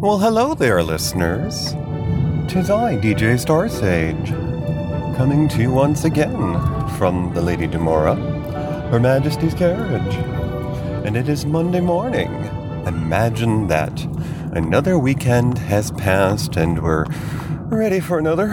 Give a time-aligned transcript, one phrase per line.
[0.00, 1.74] Well, hello there, listeners.
[2.46, 4.28] Tis I, DJ Star Sage,
[5.16, 6.52] coming to you once again
[6.90, 8.14] from the Lady Demora,
[8.90, 10.14] Her Majesty's carriage.
[11.04, 12.32] And it is Monday morning.
[12.86, 14.04] Imagine that.
[14.52, 17.06] Another weekend has passed and we're
[17.64, 18.46] ready for another.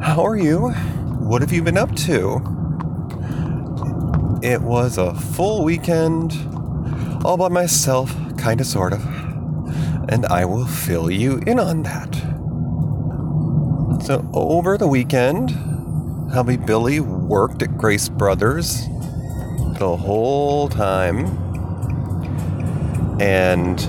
[0.00, 0.70] How are you?
[0.70, 2.36] What have you been up to?
[4.42, 6.32] It was a full weekend,
[7.22, 9.17] all by myself, kinda sort of
[10.08, 12.14] and I will fill you in on that.
[14.04, 15.50] So, over the weekend,
[16.32, 18.86] hubby Billy worked at Grace Brothers
[19.78, 21.26] the whole time,
[23.20, 23.80] and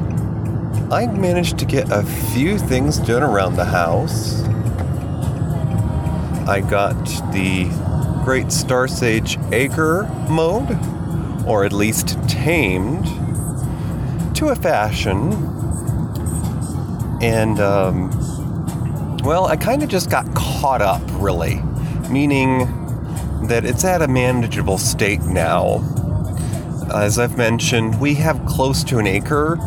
[0.91, 4.41] I managed to get a few things done around the house.
[6.47, 7.69] I got the
[8.25, 10.77] Great Star Sage Acre mowed,
[11.47, 13.05] or at least tamed,
[14.35, 15.58] to a fashion
[17.21, 18.09] and um,
[19.23, 21.61] well, I kind of just got caught up, really,
[22.09, 22.59] meaning
[23.47, 25.83] that it's at a manageable state now.
[26.93, 29.57] As I've mentioned, we have close to an acre,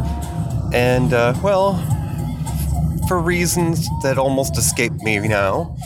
[0.73, 1.77] and uh, well,
[3.09, 5.77] for reasons that almost escape me now,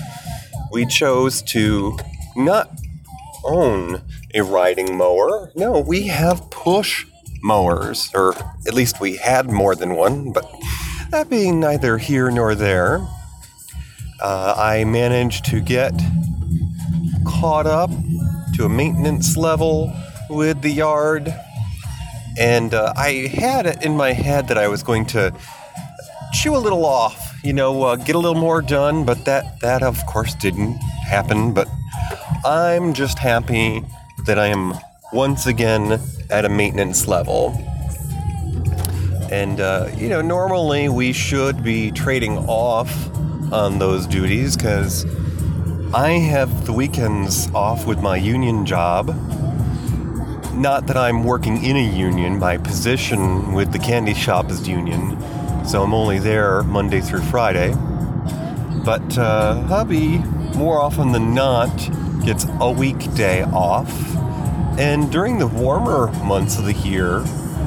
[0.72, 1.98] we chose to
[2.36, 2.70] not
[3.44, 4.02] own
[4.34, 5.50] a riding mower.
[5.54, 7.06] No, we have push
[7.42, 8.34] mowers, or
[8.66, 10.50] at least we had more than one, but
[11.10, 13.06] that being neither here nor there,
[14.20, 15.92] uh, I managed to get
[17.24, 17.90] caught up
[18.54, 19.92] to a maintenance level
[20.30, 21.32] with the yard.
[22.38, 25.34] And uh, I had it in my head that I was going to
[26.32, 29.82] chew a little off, you know, uh, get a little more done, but that, that
[29.82, 31.52] of course didn't happen.
[31.54, 31.68] But
[32.44, 33.82] I'm just happy
[34.26, 34.74] that I am
[35.12, 37.75] once again at a maintenance level.
[39.30, 43.10] And, uh, you know, normally we should be trading off
[43.52, 45.04] on those duties because
[45.94, 49.08] I have the weekends off with my union job.
[50.54, 55.18] Not that I'm working in a union, my position with the candy shop is union,
[55.66, 57.74] so I'm only there Monday through Friday.
[58.84, 60.18] But uh, hubby,
[60.56, 61.74] more often than not,
[62.24, 63.90] gets a weekday off.
[64.78, 67.24] And during the warmer months of the year,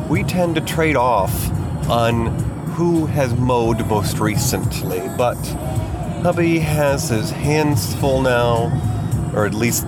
[0.09, 1.49] we tend to trade off
[1.87, 2.27] on
[2.71, 5.07] who has mowed most recently.
[5.17, 5.35] But
[6.23, 8.71] hubby has his hands full now,
[9.35, 9.83] or at least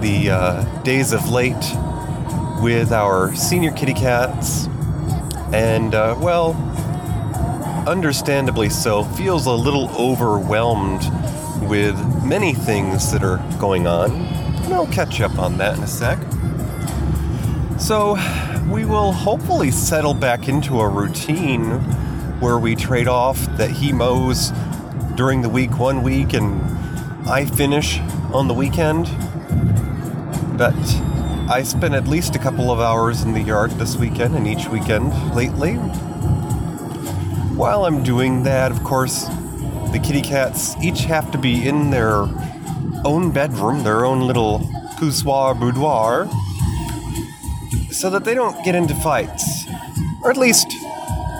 [0.00, 1.64] the uh, days of late,
[2.62, 4.68] with our senior kitty cats.
[5.52, 6.54] And, uh, well,
[7.88, 11.02] understandably so, feels a little overwhelmed
[11.68, 14.12] with many things that are going on.
[14.12, 16.18] And I'll catch up on that in a sec.
[17.78, 18.16] So,
[18.68, 21.70] we will hopefully settle back into a routine
[22.40, 24.52] where we trade off that he mows
[25.16, 26.60] during the week one week and
[27.28, 28.00] I finish
[28.32, 29.06] on the weekend.
[30.56, 30.74] But
[31.50, 34.68] I spent at least a couple of hours in the yard this weekend and each
[34.68, 35.74] weekend lately.
[37.54, 39.24] While I'm doing that, of course,
[39.92, 42.26] the kitty cats each have to be in their
[43.04, 44.60] own bedroom, their own little
[44.98, 46.28] poussoir boudoir
[47.94, 49.66] so that they don't get into fights.
[50.22, 50.66] Or at least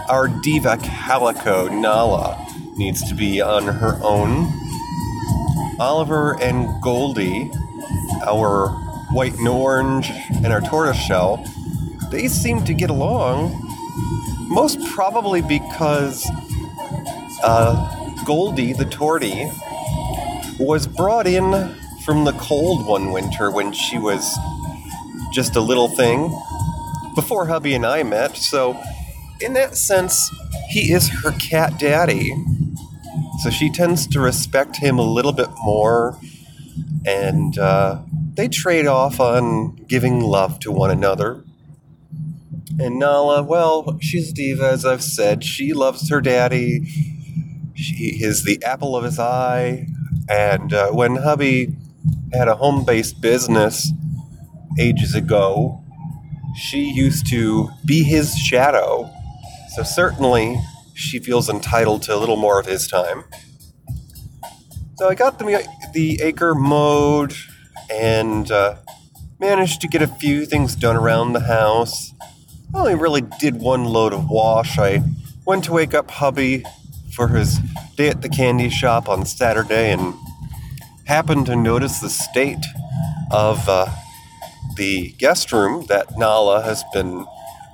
[0.08, 4.52] our diva calico, Nala, needs to be on her own.
[5.80, 7.50] Oliver and Goldie,
[8.26, 8.68] our
[9.12, 11.44] white and orange, and our tortoiseshell,
[12.10, 13.60] they seem to get along.
[14.48, 16.28] Most probably because
[17.42, 19.52] uh, Goldie, the tortie,
[20.60, 24.36] was brought in from the cold one winter when she was
[25.34, 26.32] just a little thing
[27.14, 28.36] before hubby and I met.
[28.36, 28.80] So,
[29.40, 30.30] in that sense,
[30.68, 32.32] he is her cat daddy.
[33.42, 36.18] So she tends to respect him a little bit more,
[37.04, 38.02] and uh,
[38.34, 41.44] they trade off on giving love to one another.
[42.78, 45.44] And Nala, well, she's diva, as I've said.
[45.44, 46.86] She loves her daddy.
[47.74, 49.86] She is the apple of his eye.
[50.28, 51.76] And uh, when hubby
[52.32, 53.92] had a home based business,
[54.78, 55.82] ages ago,
[56.56, 59.10] she used to be his shadow.
[59.74, 60.60] So certainly
[60.94, 63.24] she feels entitled to a little more of his time.
[64.96, 67.34] So I got the, the acre mowed
[67.90, 68.76] and uh,
[69.40, 72.14] managed to get a few things done around the house.
[72.72, 74.78] I only really did one load of wash.
[74.78, 75.02] I
[75.44, 76.64] went to wake up hubby
[77.12, 77.58] for his
[77.96, 80.14] day at the candy shop on Saturday and
[81.04, 82.64] happened to notice the state
[83.30, 83.86] of uh,
[84.76, 87.26] the guest room that Nala has been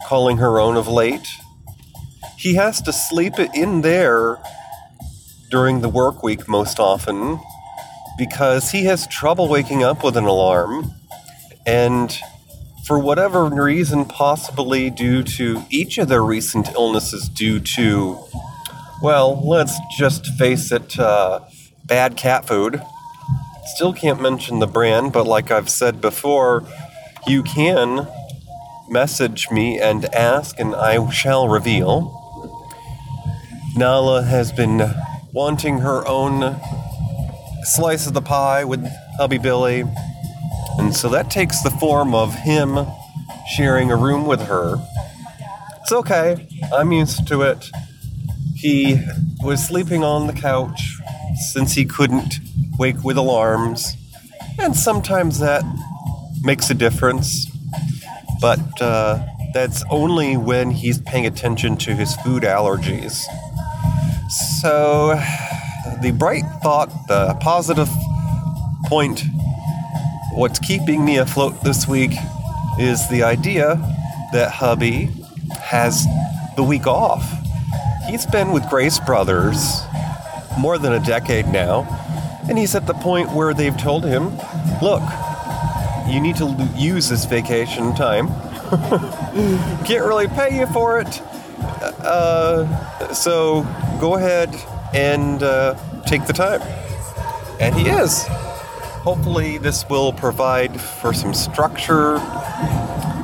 [0.07, 1.29] calling her own of late.
[2.41, 4.39] he has to sleep in there
[5.51, 7.39] during the work week most often
[8.17, 10.91] because he has trouble waking up with an alarm.
[11.67, 12.17] And
[12.87, 18.19] for whatever reason, possibly due to each of their recent illnesses, due to,
[19.03, 21.41] well, let's just face it, uh,
[21.85, 22.83] bad cat food.
[23.77, 26.65] Still can't mention the brand, but like I've said before,
[27.27, 28.09] you can
[28.89, 32.17] message me and ask, and I shall reveal.
[33.77, 34.95] Nala has been
[35.33, 36.61] wanting her own
[37.63, 38.85] slice of the pie with
[39.17, 39.85] hubby Billy,
[40.79, 42.87] and so that takes the form of him
[43.55, 44.77] sharing a room with her.
[45.83, 47.71] It's okay, I'm used to it.
[48.55, 49.01] He
[49.43, 50.97] was sleeping on the couch
[51.53, 52.41] since he couldn't
[52.79, 53.97] wake with alarms,
[54.59, 55.63] and sometimes that
[56.43, 57.47] makes a difference,
[58.41, 63.23] but uh, that's only when he's paying attention to his food allergies.
[64.61, 65.21] So,
[66.03, 67.89] the bright thought, the positive
[68.87, 69.23] point,
[70.33, 72.13] what's keeping me afloat this week
[72.79, 73.77] is the idea
[74.33, 75.11] that hubby
[75.61, 76.07] has
[76.57, 77.25] the week off.
[78.09, 79.83] He's been with Grace Brothers
[80.59, 81.87] more than a decade now,
[82.49, 84.31] and he's at the point where they've told him,
[84.83, 85.03] look,
[86.11, 88.29] you need to use this vacation time.
[89.85, 91.23] Can't really pay you for it.
[92.03, 93.63] Uh, so
[94.01, 94.55] go ahead
[94.93, 95.75] and uh,
[96.07, 96.61] take the time.
[97.61, 98.27] And he is.
[99.03, 102.19] Hopefully, this will provide for some structure,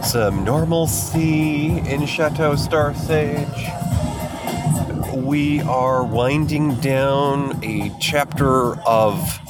[0.03, 3.47] some normalcy in Chateau Star Sage.
[5.13, 9.41] We are winding down a chapter of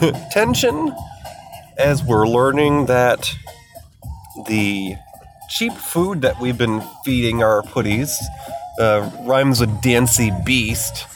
[0.30, 0.92] tension
[1.78, 3.34] as we're learning that
[4.46, 4.94] the
[5.48, 8.18] cheap food that we've been feeding our putties
[8.80, 11.06] uh, rhymes with Dancy Beast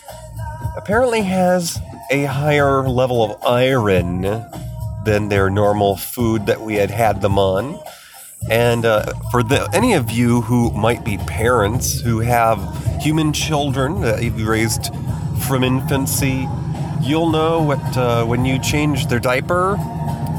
[0.76, 1.78] apparently has
[2.10, 4.22] a higher level of iron
[5.04, 7.80] than their normal food that we had had them on.
[8.50, 12.58] And uh, for the, any of you who might be parents who have
[13.00, 14.94] human children that you've raised
[15.46, 16.46] from infancy,
[17.02, 19.76] you'll know what uh, when you change their diaper,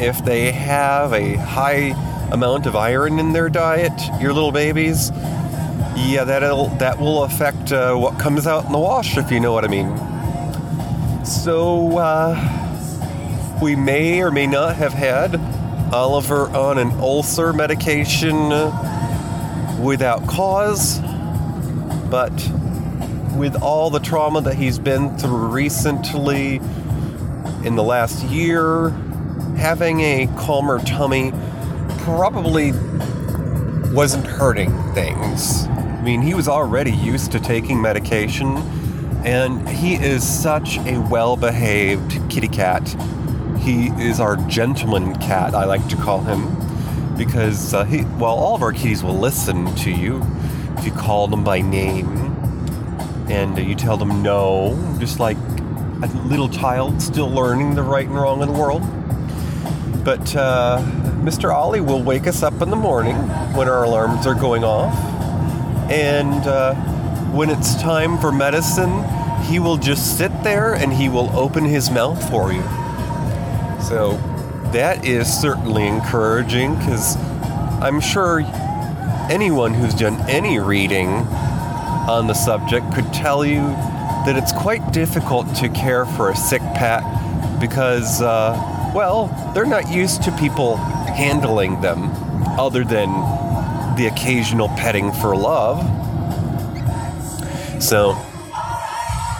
[0.02, 1.94] if they have a high
[2.32, 5.12] amount of iron in their diet, your little babies,
[5.96, 9.54] yeah, that'll that will affect uh, what comes out in the wash, if you know
[9.54, 9.96] what I mean.
[11.24, 15.36] So uh, we may or may not have had
[15.94, 18.50] Oliver on an ulcer medication
[19.84, 21.00] without cause,
[22.10, 22.34] but
[23.36, 26.56] with all the trauma that he's been through recently
[27.64, 28.94] in the last year,
[29.62, 31.32] having a calmer tummy
[32.00, 32.72] probably
[33.94, 35.68] wasn't hurting things.
[35.68, 38.58] I mean, he was already used to taking medication,
[39.24, 42.88] and he is such a well behaved kitty cat.
[43.60, 48.56] He is our gentleman cat, I like to call him, because, uh, he, well, all
[48.56, 50.26] of our kitties will listen to you
[50.80, 52.18] if you call them by name
[53.30, 58.16] and you tell them no, just like a little child still learning the right and
[58.16, 58.82] wrong of the world.
[60.04, 60.82] But uh,
[61.22, 61.54] Mr.
[61.54, 63.16] Ollie will wake us up in the morning
[63.54, 64.96] when our alarms are going off.
[65.92, 66.74] And uh,
[67.32, 69.04] when it's time for medicine,
[69.44, 72.64] he will just sit there and he will open his mouth for you.
[73.88, 74.18] So
[74.72, 77.16] that is certainly encouraging because
[77.80, 78.42] I'm sure
[79.30, 83.62] anyone who's done any reading on the subject could tell you
[84.26, 87.04] that it's quite difficult to care for a sick pet
[87.60, 88.20] because.
[88.24, 92.12] Uh, well, they're not used to people handling them
[92.60, 93.10] other than
[93.96, 95.80] the occasional petting for love.
[97.82, 98.14] So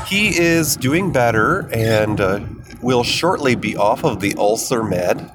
[0.08, 2.42] he is doing better and uh,
[2.82, 5.32] will shortly be off of the ulcer med.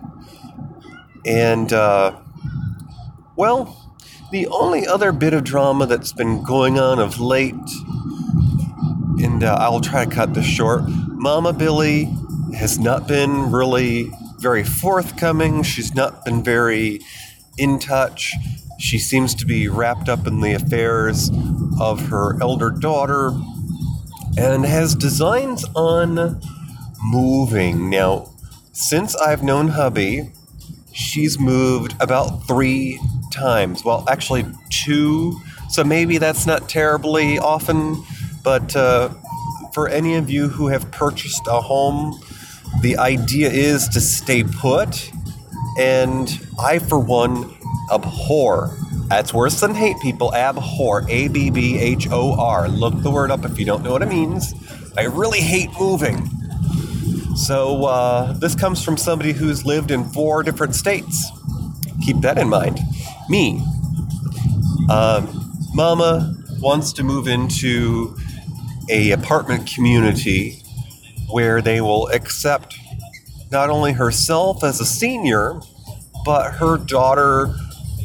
[1.25, 2.17] And, uh,
[3.37, 3.97] well,
[4.33, 7.55] the only other bit of drama that's been going on of late,
[9.23, 12.13] and uh, I'll try to cut this short Mama Billy
[12.57, 15.63] has not been really very forthcoming.
[15.63, 17.01] She's not been very
[17.59, 18.33] in touch.
[18.79, 21.31] She seems to be wrapped up in the affairs
[21.79, 23.33] of her elder daughter
[24.39, 26.41] and has designs on
[27.03, 27.91] moving.
[27.91, 28.31] Now,
[28.73, 30.33] since I've known hubby,
[30.93, 33.01] she's moved about three
[33.33, 33.85] times.
[33.85, 35.39] Well, actually, two.
[35.69, 38.03] So maybe that's not terribly often,
[38.43, 39.11] but uh,
[39.73, 42.19] for any of you who have purchased a home
[42.83, 45.11] the idea is to stay put,
[45.79, 46.29] and
[46.61, 47.57] I, for one,
[47.93, 48.77] abhor
[49.09, 50.35] That's worse than hate people.
[50.35, 51.07] Abhor.
[51.09, 52.69] A B B H O R.
[52.69, 54.55] Look the word up if you don't know what it means.
[54.99, 56.29] I really hate moving.
[57.37, 61.31] So, uh, this comes from somebody who's lived in four different states.
[62.05, 62.81] Keep that in mind.
[63.29, 63.63] Me.
[64.91, 65.29] Um,
[65.75, 68.17] Mama wants to move into
[68.91, 70.63] a apartment community
[71.31, 72.79] where they will accept
[73.51, 75.61] not only herself as a senior,
[76.25, 77.47] but her daughter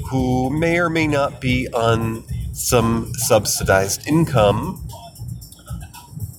[0.10, 2.24] who may or may not be on
[2.54, 4.88] some subsidized income.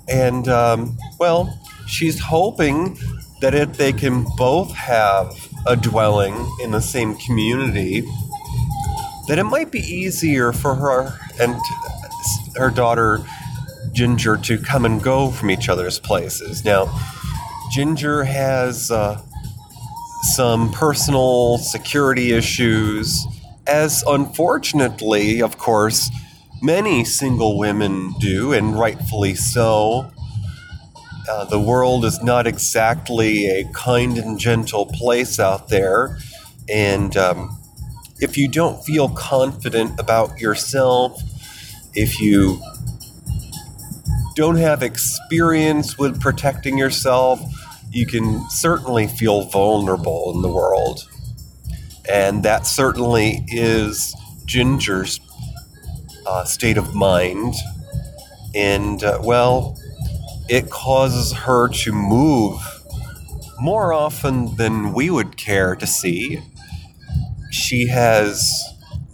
[0.08, 2.98] And, um, well, she's hoping
[3.40, 5.34] that if they can both have
[5.66, 8.02] a dwelling in the same community,
[9.28, 11.56] that it might be easier for her and
[12.56, 13.24] her daughter
[13.92, 16.64] Ginger to come and go from each other's places.
[16.64, 16.92] Now,
[17.70, 19.20] Ginger has uh,
[20.34, 23.26] some personal security issues,
[23.66, 26.10] as unfortunately, of course,
[26.62, 30.10] many single women do, and rightfully so.
[31.28, 36.18] Uh, the world is not exactly a kind and gentle place out there,
[36.68, 37.58] and um,
[38.20, 41.20] if you don't feel confident about yourself,
[41.94, 42.60] if you
[44.34, 47.40] don't have experience with protecting yourself,
[47.90, 51.08] you can certainly feel vulnerable in the world.
[52.10, 55.20] And that certainly is Ginger's
[56.26, 57.54] uh, state of mind.
[58.54, 59.78] And, uh, well,
[60.48, 62.60] it causes her to move
[63.60, 66.40] more often than we would care to see.
[67.50, 68.50] She has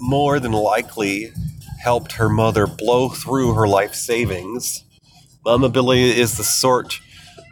[0.01, 1.33] more than likely
[1.81, 4.85] helped her mother blow through her life savings
[5.45, 7.01] Mama Billy is the sort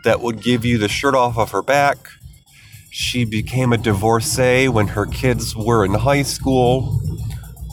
[0.04, 1.96] that would give you the shirt off of her back.
[2.90, 7.00] She became a divorcee when her kids were in high school,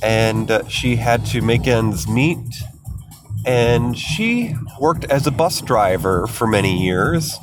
[0.02, 2.64] and uh, she had to make ends meet.
[3.46, 7.38] And she worked as a bus driver for many years.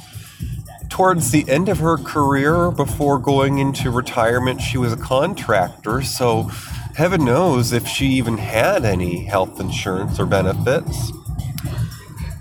[0.88, 6.50] Towards the end of her career, before going into retirement, she was a contractor, so
[6.94, 11.12] heaven knows if she even had any health insurance or benefits.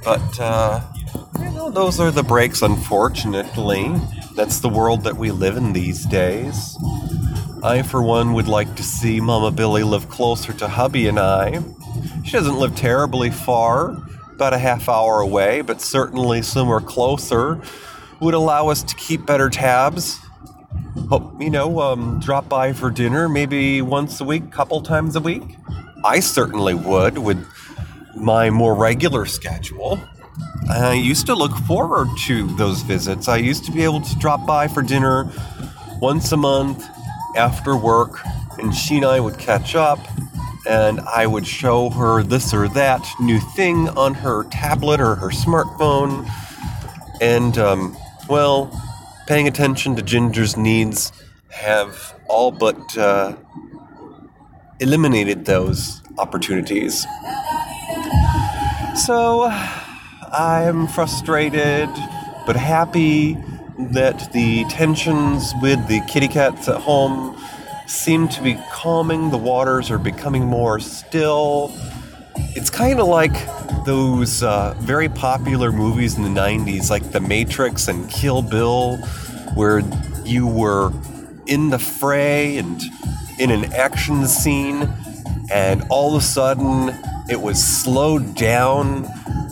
[0.03, 0.81] But, uh,
[1.39, 3.93] you know, those are the breaks, unfortunately.
[4.35, 6.77] That's the world that we live in these days.
[7.61, 11.61] I, for one, would like to see Mama Billy live closer to hubby and I.
[12.23, 13.97] She doesn't live terribly far,
[14.31, 17.61] about a half hour away, but certainly somewhere closer
[18.21, 20.19] would allow us to keep better tabs.
[21.11, 25.19] Oh, you know, um, drop by for dinner maybe once a week, couple times a
[25.19, 25.57] week.
[26.05, 27.45] I certainly would, with
[28.15, 29.99] my more regular schedule.
[30.69, 33.27] I used to look forward to those visits.
[33.27, 35.31] I used to be able to drop by for dinner
[36.01, 36.85] once a month
[37.35, 38.19] after work,
[38.57, 39.99] and she and I would catch up,
[40.67, 45.29] and I would show her this or that new thing on her tablet or her
[45.29, 46.29] smartphone.
[47.21, 47.97] And, um,
[48.29, 48.71] well,
[49.27, 51.11] paying attention to Ginger's needs
[51.49, 53.35] have all but uh,
[54.79, 57.05] eliminated those opportunities.
[59.05, 61.89] So I'm frustrated
[62.45, 63.37] but happy
[63.91, 67.41] that the tensions with the kitty cats at home
[67.87, 69.29] seem to be calming.
[69.31, 71.71] The waters are becoming more still.
[72.55, 73.33] It's kind of like
[73.85, 78.97] those uh, very popular movies in the 90s, like The Matrix and Kill Bill,
[79.55, 79.81] where
[80.25, 80.91] you were
[81.47, 82.81] in the fray and
[83.39, 84.93] in an action scene,
[85.51, 86.93] and all of a sudden
[87.29, 89.07] it was slowed down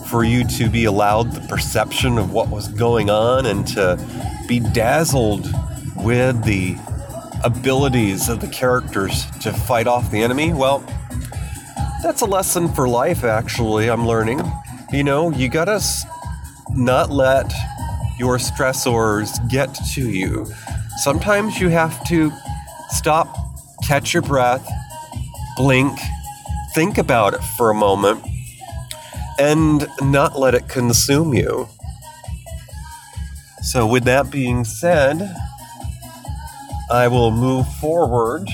[0.08, 3.98] for you to be allowed the perception of what was going on and to
[4.46, 5.46] be dazzled
[5.96, 6.76] with the
[7.44, 10.52] abilities of the characters to fight off the enemy.
[10.52, 10.80] Well,
[12.02, 14.40] that's a lesson for life, actually, I'm learning.
[14.92, 15.80] You know, you gotta
[16.70, 17.52] not let
[18.18, 20.46] your stressors get to you.
[20.98, 22.32] Sometimes you have to
[22.90, 23.36] stop,
[23.86, 24.66] catch your breath,
[25.58, 25.98] blink,
[26.74, 28.24] think about it for a moment
[29.38, 31.68] and not let it consume you.
[33.62, 35.34] So, with that being said,
[36.90, 38.48] I will move forward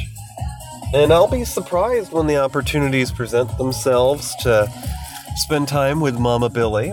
[0.94, 4.72] and I'll be surprised when the opportunities present themselves to
[5.36, 6.92] spend time with Mama Billy.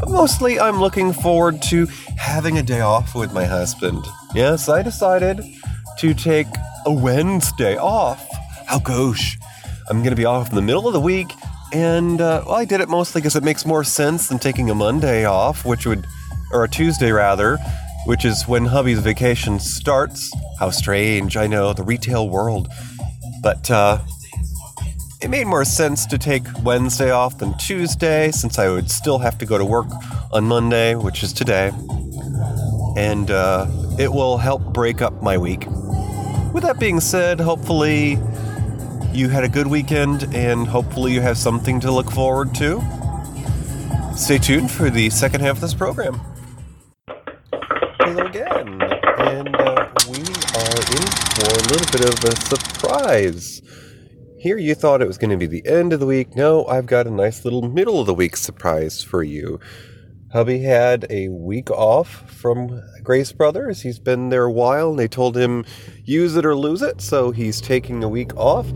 [0.00, 1.86] But mostly, I'm looking forward to
[2.16, 4.04] having a day off with my husband.
[4.34, 5.42] Yes, I decided
[5.98, 6.46] to take
[6.86, 8.24] a Wednesday off.
[8.66, 9.38] How gosh,
[9.88, 11.32] I'm going to be off in the middle of the week.
[11.72, 14.74] And uh, well, I did it mostly because it makes more sense than taking a
[14.74, 16.06] Monday off, which would,
[16.52, 17.58] or a Tuesday rather,
[18.06, 20.32] which is when hubby's vacation starts.
[20.58, 22.68] How strange, I know, the retail world.
[23.42, 23.98] But uh,
[25.20, 29.36] it made more sense to take Wednesday off than Tuesday since I would still have
[29.38, 29.88] to go to work
[30.32, 31.72] on Monday, which is today.
[32.96, 33.66] And uh,
[33.98, 35.66] it will help break up my week.
[36.52, 38.18] With that being said, hopefully
[39.14, 42.82] you had a good weekend and hopefully you have something to look forward to.
[44.16, 46.20] Stay tuned for the second half of this program.
[48.00, 48.82] Hello again,
[49.18, 51.04] and uh, we are in
[51.34, 53.62] for a little bit of a surprise.
[54.38, 56.36] Here you thought it was going to be the end of the week.
[56.36, 59.58] No, I've got a nice little middle of the week surprise for you.
[60.34, 63.82] Hubby had a week off from Grace Brothers.
[63.82, 65.64] He's been there a while and they told him
[66.04, 68.68] use it or lose it, so he's taking a week off.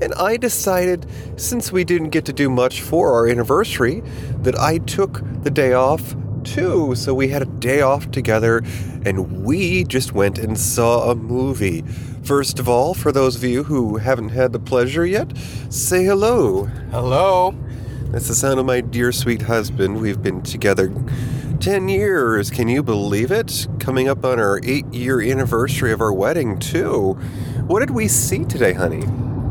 [0.00, 4.04] And I decided, since we didn't get to do much for our anniversary,
[4.42, 6.14] that I took the day off
[6.44, 6.94] too.
[6.94, 8.62] So we had a day off together
[9.04, 11.82] and we just went and saw a movie.
[12.22, 15.36] First of all, for those of you who haven't had the pleasure yet,
[15.70, 16.66] say hello.
[16.92, 17.52] Hello.
[18.10, 20.00] That's the sound of my dear sweet husband.
[20.00, 20.92] We've been together
[21.60, 22.50] 10 years.
[22.50, 23.68] Can you believe it?
[23.78, 27.12] Coming up on our eight year anniversary of our wedding, too.
[27.68, 29.06] What did we see today, honey?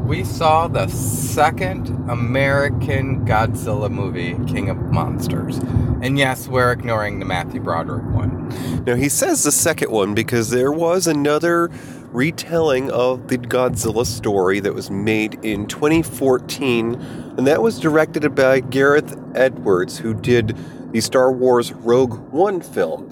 [0.06, 5.60] We saw the second American Godzilla movie, King of Monsters.
[6.02, 8.84] And yes, we're ignoring the Matthew Broderick one.
[8.86, 11.72] Now, he says the second one because there was another
[12.12, 18.60] retelling of the Godzilla story that was made in 2014, and that was directed by
[18.60, 20.58] Gareth Edwards, who did
[20.92, 23.10] the Star Wars Rogue One film.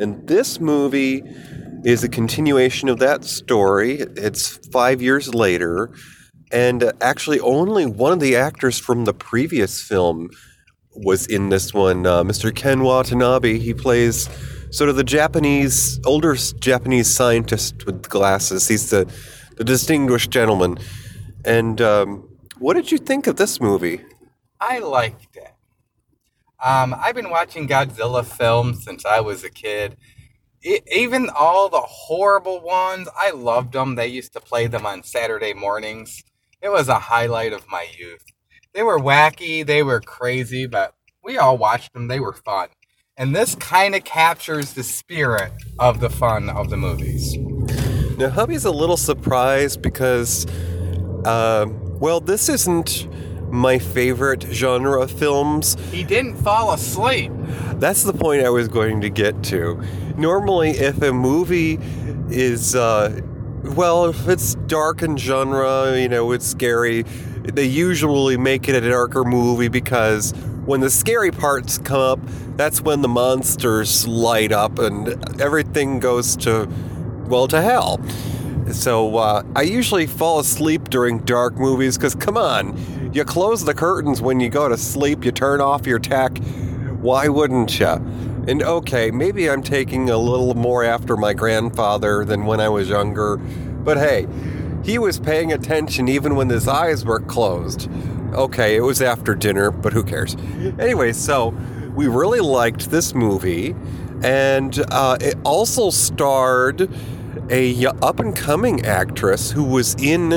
[0.00, 1.22] And this movie
[1.84, 4.00] is a continuation of that story.
[4.00, 5.90] It's five years later,
[6.50, 10.28] and actually, only one of the actors from the previous film
[10.94, 12.54] was in this one, uh, Mr.
[12.54, 13.58] Ken Watanabe.
[13.58, 14.28] He plays
[14.80, 18.68] of the Japanese, older Japanese scientist with glasses.
[18.68, 19.10] He's the,
[19.56, 20.78] the distinguished gentleman.
[21.44, 24.00] And um, what did you think of this movie?
[24.60, 25.52] I liked it.
[26.64, 29.96] Um, I've been watching Godzilla films since I was a kid.
[30.62, 33.96] It, even all the horrible ones, I loved them.
[33.96, 36.22] They used to play them on Saturday mornings.
[36.62, 38.24] It was a highlight of my youth.
[38.72, 42.08] They were wacky, they were crazy, but we all watched them.
[42.08, 42.68] They were fun.
[43.18, 47.36] And this kind of captures the spirit of the fun of the movies.
[48.16, 50.46] Now, hubby's a little surprised because,
[51.26, 53.06] uh, well, this isn't
[53.52, 55.76] my favorite genre of films.
[55.90, 57.30] He didn't fall asleep.
[57.74, 59.78] That's the point I was going to get to.
[60.16, 61.78] Normally, if a movie
[62.30, 63.20] is, uh,
[63.62, 67.02] well, if it's dark in genre, you know, it's scary,
[67.42, 70.32] they usually make it a darker movie because
[70.64, 72.20] when the scary parts come up,
[72.56, 76.68] that's when the monsters light up and everything goes to,
[77.26, 78.00] well, to hell.
[78.72, 83.74] So uh, I usually fall asleep during dark movies because, come on, you close the
[83.74, 86.38] curtains when you go to sleep, you turn off your tech.
[87.00, 87.88] Why wouldn't you?
[88.46, 92.88] And okay, maybe I'm taking a little more after my grandfather than when I was
[92.88, 94.26] younger, but hey,
[94.84, 97.88] he was paying attention even when his eyes were closed.
[98.32, 100.36] Okay, it was after dinner, but who cares?
[100.78, 101.54] Anyway, so
[101.94, 103.74] we really liked this movie,
[104.22, 106.90] and uh, it also starred
[107.50, 110.30] a up and coming actress who was in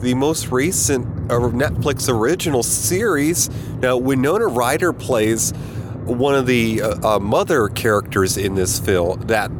[0.00, 3.50] the most recent uh, Netflix original series.
[3.80, 5.52] Now, Winona Ryder plays
[6.04, 9.50] one of the uh, uh, mother characters in this film that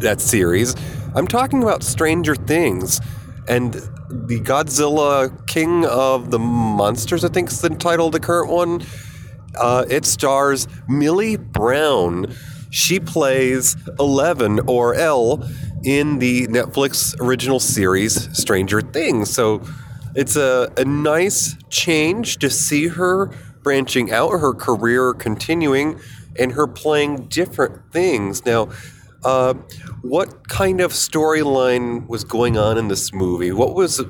[0.00, 0.74] that series.
[1.14, 3.00] I'm talking about Stranger Things,
[3.46, 7.24] and the Godzilla King of the Monsters.
[7.24, 8.82] I think is the title of the current one.
[9.54, 12.34] Uh, it stars Millie Brown.
[12.70, 15.48] She plays Eleven or L
[15.84, 19.30] in the Netflix original series Stranger Things.
[19.30, 19.62] So
[20.14, 23.30] it's a, a nice change to see her
[23.62, 26.00] branching out, her career continuing,
[26.36, 28.44] and her playing different things.
[28.44, 28.68] Now,
[29.24, 29.54] uh,
[30.02, 33.52] what kind of storyline was going on in this movie?
[33.52, 34.02] What was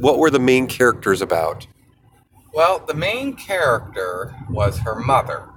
[0.00, 1.66] what were the main characters about?
[2.52, 5.48] Well, the main character was her mother.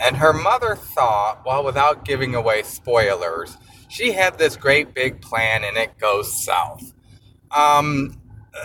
[0.00, 3.56] And her mother thought, well, without giving away spoilers,
[3.88, 6.92] she had this great big plan and it goes south.
[7.50, 8.18] Um,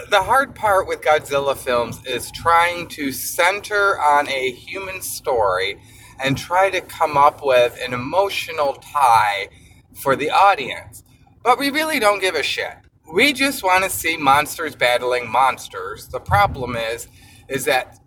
[0.09, 5.79] the hard part with Godzilla films is trying to center on a human story
[6.23, 9.49] and try to come up with an emotional tie
[9.97, 11.03] for the audience.
[11.43, 12.75] But we really don't give a shit.
[13.12, 16.07] We just want to see monsters battling monsters.
[16.07, 17.07] The problem is
[17.47, 17.97] is that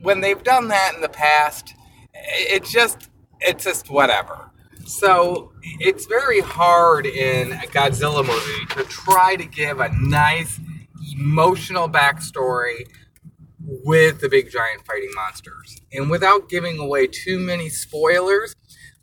[0.00, 1.74] when they've done that in the past,
[2.14, 4.50] it just it's just whatever.
[4.86, 10.60] So it's very hard in a Godzilla movie to try to give a nice,
[11.18, 12.86] emotional backstory
[13.66, 15.80] with the big giant fighting monsters.
[15.92, 18.54] And without giving away too many spoilers,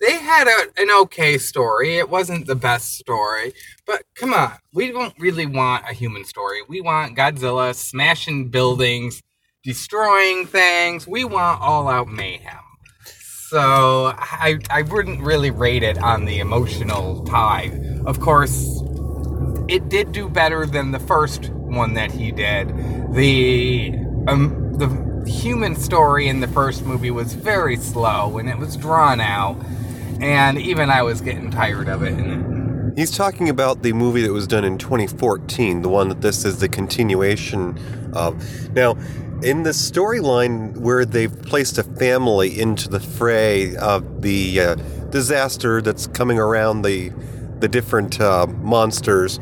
[0.01, 1.97] they had a, an okay story.
[1.97, 3.53] It wasn't the best story,
[3.85, 6.59] but come on, we don't really want a human story.
[6.67, 9.21] We want Godzilla smashing buildings,
[9.63, 11.07] destroying things.
[11.07, 12.57] We want all out mayhem.
[13.49, 17.71] So I, I wouldn't really rate it on the emotional tie.
[18.05, 18.81] Of course,
[19.67, 22.69] it did do better than the first one that he did.
[23.13, 23.93] The
[24.27, 24.87] um, the
[25.29, 29.57] human story in the first movie was very slow and it was drawn out,
[30.21, 32.95] and even I was getting tired of it.
[32.95, 36.59] He's talking about the movie that was done in 2014, the one that this is
[36.59, 37.79] the continuation
[38.13, 38.35] of.
[38.73, 38.97] Now,
[39.41, 44.75] in the storyline where they've placed a family into the fray of the uh,
[45.09, 47.11] disaster that's coming around the
[47.59, 49.39] the different uh, monsters,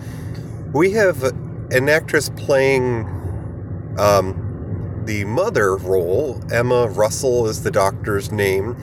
[0.74, 1.24] we have
[1.72, 3.06] an actress playing
[3.98, 6.42] um, the mother role.
[6.52, 8.76] Emma Russell is the doctor's name,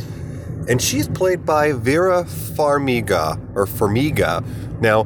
[0.68, 4.44] and she's played by Vera Farmiga or Farmiga.
[4.80, 5.04] Now,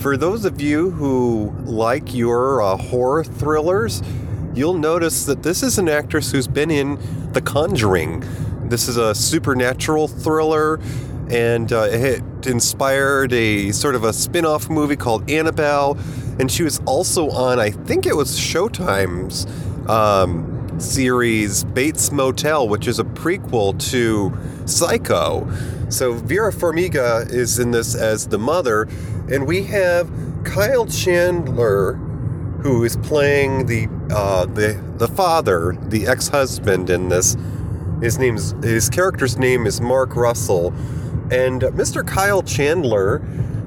[0.00, 4.02] for those of you who like your uh, horror thrillers,
[4.54, 6.98] you'll notice that this is an actress who's been in
[7.32, 8.24] The Conjuring.
[8.68, 10.80] This is a supernatural thriller,
[11.30, 15.98] and uh, it inspired a sort of a spin off movie called Annabelle.
[16.38, 19.46] And she was also on, I think it was Showtime's
[19.88, 24.32] um, series Bates Motel, which is a prequel to
[24.66, 25.50] Psycho.
[25.88, 28.88] So Vera Farmiga is in this as the mother,
[29.30, 30.10] and we have
[30.44, 31.98] Kyle Chandler
[32.62, 37.36] who is playing the uh, the the father, the ex-husband in this.
[38.00, 40.68] His name's his character's name is Mark Russell,
[41.30, 42.06] and Mr.
[42.06, 43.20] Kyle Chandler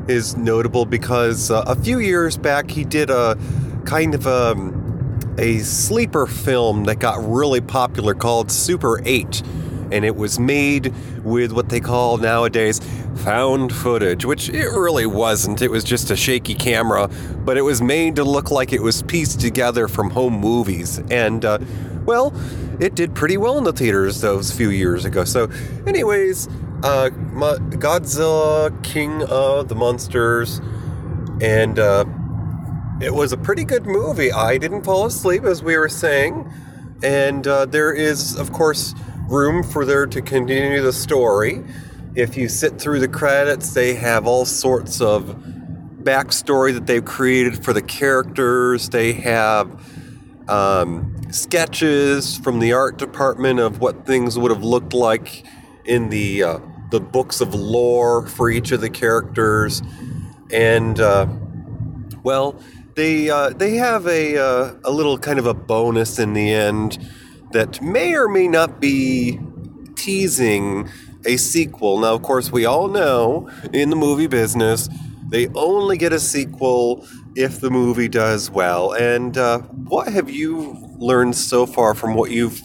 [0.07, 3.37] is notable because uh, a few years back he did a
[3.85, 4.51] kind of a,
[5.37, 9.41] a sleeper film that got really popular called Super 8
[9.91, 10.93] and it was made
[11.23, 12.79] with what they call nowadays
[13.17, 15.61] found footage, which it really wasn't.
[15.61, 17.07] It was just a shaky camera,
[17.45, 20.99] but it was made to look like it was pieced together from home movies.
[21.09, 21.59] And, uh,
[22.05, 22.33] well,
[22.79, 25.23] it did pretty well in the theaters those few years ago.
[25.23, 25.49] So,
[25.87, 26.47] anyways,
[26.83, 30.59] uh, Godzilla, King of the Monsters,
[31.41, 32.05] and uh,
[33.01, 34.31] it was a pretty good movie.
[34.31, 36.51] I didn't fall asleep, as we were saying.
[37.03, 38.95] And uh, there is, of course,
[39.27, 41.63] room for there to continue the story.
[42.15, 45.35] If you sit through the credits, they have all sorts of
[46.03, 48.89] backstory that they've created for the characters.
[48.89, 49.83] They have
[50.47, 55.43] um, sketches from the art department of what things would have looked like
[55.83, 56.59] in the uh,
[56.91, 59.81] the books of lore for each of the characters,
[60.51, 61.27] and uh,
[62.23, 62.59] well,
[62.95, 66.97] they uh, they have a uh, a little kind of a bonus in the end
[67.51, 69.39] that may or may not be
[69.95, 70.89] teasing
[71.25, 71.99] a sequel.
[71.99, 74.89] Now, of course, we all know in the movie business,
[75.29, 78.93] they only get a sequel if the movie does well.
[78.93, 82.61] And uh, what have you learned so far from what you've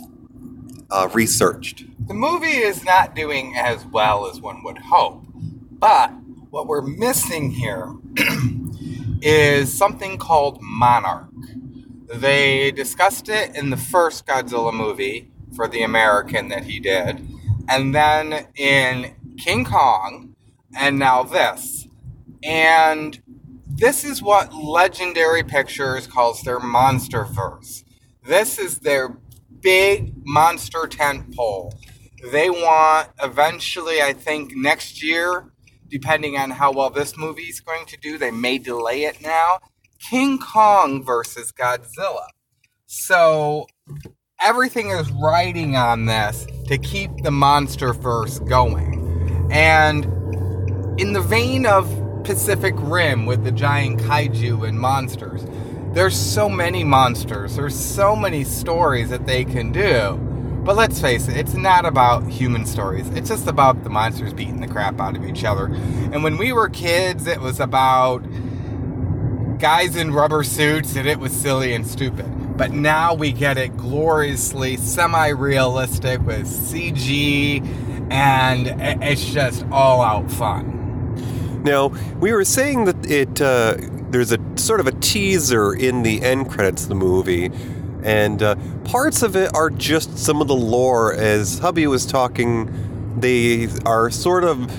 [0.90, 1.84] uh, researched?
[2.06, 5.24] The movie is not doing as well as one would hope.
[5.34, 6.12] But
[6.50, 7.94] what we're missing here
[9.22, 11.28] is something called Monarch.
[12.12, 17.26] They discussed it in the first Godzilla movie for the American that he did,
[17.68, 20.34] and then in King Kong,
[20.76, 21.86] and now this.
[22.42, 23.20] And
[23.66, 27.84] this is what Legendary Pictures calls their monster verse.
[28.24, 29.16] This is their
[29.60, 31.74] big monster tent pole.
[32.32, 35.52] They want eventually, I think, next year,
[35.90, 39.58] depending on how well this movie is going to do, they may delay it now.
[39.98, 42.28] King Kong versus Godzilla.
[42.86, 43.66] So
[44.40, 49.48] everything is riding on this to keep the monster verse going.
[49.52, 50.04] And
[50.98, 51.88] in the vein of
[52.24, 55.44] Pacific Rim with the giant kaiju and monsters,
[55.92, 60.29] there's so many monsters, there's so many stories that they can do.
[60.64, 63.08] But let's face it, it's not about human stories.
[63.10, 65.66] It's just about the monsters beating the crap out of each other.
[65.66, 68.18] And when we were kids, it was about
[69.58, 72.56] guys in rubber suits and it was silly and stupid.
[72.56, 77.64] But now we get it gloriously semi realistic with CG
[78.10, 78.66] and
[79.02, 81.62] it's just all out fun.
[81.62, 83.76] Now, we were saying that it uh,
[84.10, 87.50] there's a sort of a teaser in the end credits of the movie,
[88.04, 91.14] and uh, parts of it are just some of the lore.
[91.14, 92.70] As Hubby was talking,
[93.18, 94.70] they are sort of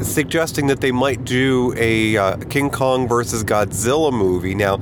[0.00, 4.54] suggesting that they might do a uh, King Kong versus Godzilla movie.
[4.54, 4.80] Now,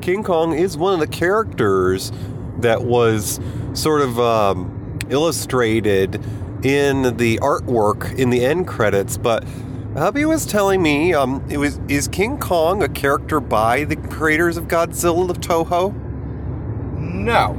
[0.00, 2.12] King Kong is one of the characters
[2.58, 3.40] that was
[3.74, 6.22] sort of um, illustrated
[6.64, 9.44] in the artwork in the end credits, but
[9.94, 14.56] Hubby was telling me, um, it was is King Kong a character by the creators
[14.56, 16.03] of Godzilla of Toho?
[17.14, 17.56] No.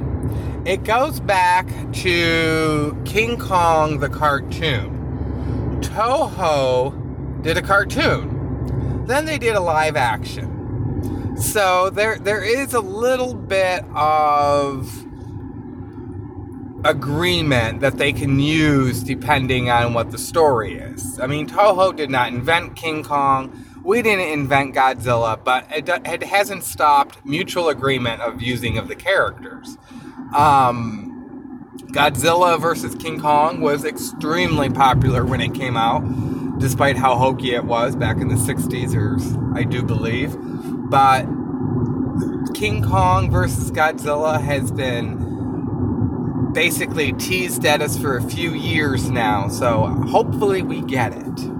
[0.65, 5.79] It goes back to King Kong the cartoon.
[5.81, 9.05] Toho did a cartoon.
[9.07, 11.37] Then they did a live action.
[11.37, 15.05] So there there is a little bit of
[16.83, 21.19] agreement that they can use depending on what the story is.
[21.19, 23.51] I mean, Toho did not invent King Kong.
[23.85, 28.95] We didn't invent Godzilla, but it, it hasn't stopped mutual agreement of using of the
[28.95, 29.77] characters.
[30.35, 36.01] Um, Godzilla versus King Kong was extremely popular when it came out,
[36.57, 39.19] despite how hokey it was back in the 60s, or
[39.55, 40.35] I do believe.
[40.89, 41.27] But
[42.55, 49.47] King Kong versus Godzilla has been basically teased at us for a few years now,
[49.47, 51.54] so hopefully we get it.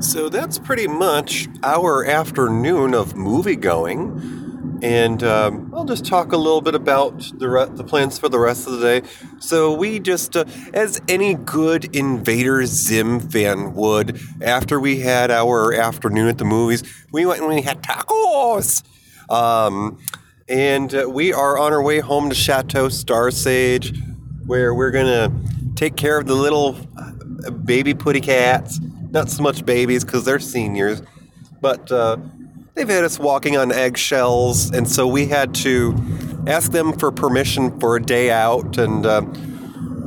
[0.00, 4.78] So that's pretty much our afternoon of movie going.
[4.80, 8.38] And um, I'll just talk a little bit about the, re- the plans for the
[8.38, 9.08] rest of the day.
[9.40, 15.74] So, we just, uh, as any good Invader Zim fan would, after we had our
[15.74, 18.84] afternoon at the movies, we went and we had tacos.
[19.28, 19.98] Um,
[20.48, 24.00] and uh, we are on our way home to Chateau Star Sage,
[24.46, 25.32] where we're gonna
[25.74, 28.78] take care of the little uh, baby putty cats.
[29.10, 31.02] Not so much babies because they're seniors,
[31.60, 32.18] but uh,
[32.74, 35.96] they've had us walking on eggshells, and so we had to
[36.46, 39.22] ask them for permission for a day out, and uh,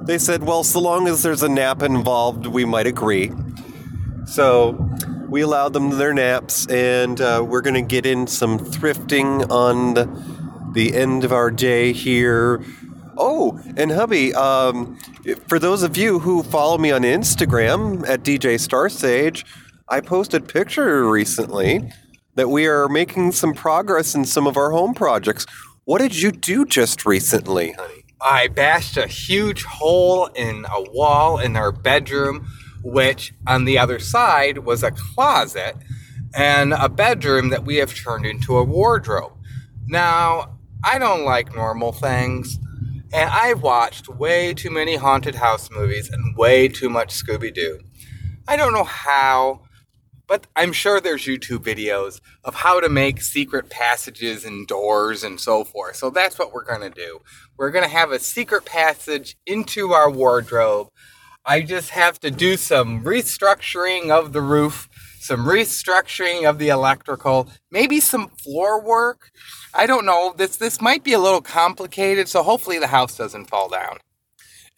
[0.03, 3.31] they said, "Well, so long as there's a nap involved, we might agree."
[4.25, 4.89] So
[5.31, 9.93] we allowed them their naps, and uh, we're going to get in some thrifting on
[9.93, 12.61] the, the, end of our day here.
[13.17, 14.97] Oh, and hubby, um,
[15.47, 19.43] for those of you who follow me on Instagram at DJ Starsage,
[19.89, 21.91] I posted a picture recently
[22.35, 25.45] that we are making some progress in some of our home projects.
[25.85, 28.05] What did you do just recently, honey?
[28.21, 32.47] I bashed a huge hole in a wall in our bedroom
[32.83, 35.75] which on the other side was a closet
[36.33, 39.33] and a bedroom that we have turned into a wardrobe.
[39.87, 42.57] Now, I don't like normal things,
[43.13, 47.79] and I've watched way too many haunted house movies and way too much Scooby Doo.
[48.47, 49.61] I don't know how,
[50.27, 55.39] but I'm sure there's YouTube videos of how to make secret passages and doors and
[55.39, 55.95] so forth.
[55.97, 57.19] So that's what we're going to do.
[57.57, 60.89] We're going to have a secret passage into our wardrobe
[61.43, 64.87] I just have to do some restructuring of the roof,
[65.21, 69.31] some restructuring of the electrical, maybe some floor work.
[69.73, 70.33] I don't know.
[70.35, 73.99] This this might be a little complicated, so hopefully the house doesn't fall down.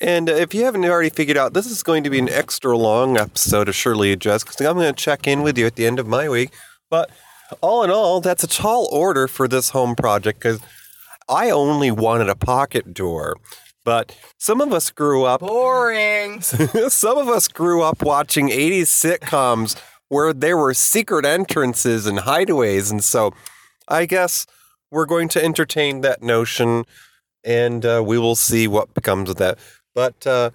[0.02, 2.78] And uh, if you haven't already figured out, this is going to be an extra
[2.78, 5.88] long episode of Shirley Adjust because I'm going to check in with you at the
[5.88, 6.52] end of my week.
[6.90, 7.10] But
[7.62, 10.60] all in all, that's a tall order for this home project because
[11.30, 13.38] I only wanted a pocket door.
[13.86, 16.42] But some of us grew up boring.
[16.42, 19.80] some of us grew up watching 80s sitcoms
[20.10, 23.34] where there were secret entrances and hideaways and so
[23.88, 24.46] I guess
[24.92, 26.86] we're going to entertain that notion
[27.44, 29.60] and uh, we will see what becomes of that.
[29.94, 30.52] But uh,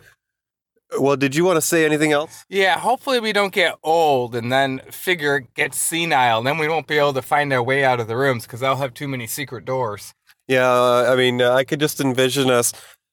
[0.99, 2.45] well, did you want to say anything else?
[2.49, 6.39] Yeah, hopefully we don't get old and then figure gets senile.
[6.39, 8.63] And then we won't be able to find our way out of the rooms because
[8.63, 10.15] I'll have too many secret doors.
[10.47, 12.73] Yeah, I mean, uh, I could just envision us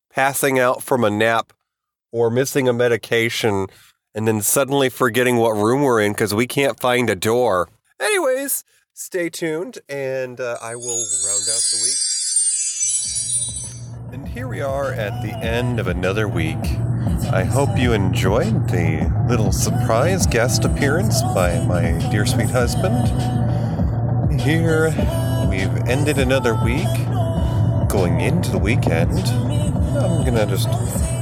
[0.09, 1.51] passing out from a nap
[2.13, 3.67] or missing a medication
[4.15, 7.67] and then suddenly forgetting what room we're in because we can't find a door.
[7.99, 11.97] Anyways, stay tuned and uh, I will round out the week.
[14.13, 16.63] And here we are at the end of another week.
[17.33, 23.09] I hope you enjoyed the little surprise guest appearance by my dear sweet husband.
[24.39, 24.93] Here
[25.49, 26.87] we've ended another week,
[27.89, 29.19] going into the weekend.
[29.97, 30.69] I'm gonna just